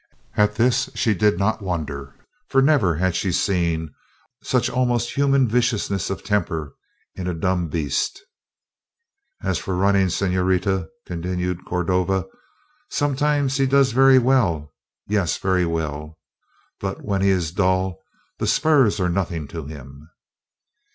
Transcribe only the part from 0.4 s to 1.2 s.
this she